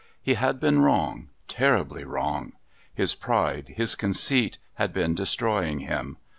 He 0.19 0.33
had 0.33 0.59
been 0.59 0.81
wrong, 0.81 1.29
terribly 1.47 2.03
wrong. 2.05 2.53
His 2.91 3.13
pride, 3.13 3.75
his 3.77 3.93
conceit, 3.93 4.57
had 4.81 4.93
been 4.93 5.13
destroying 5.13 5.81
him. 5.81 6.17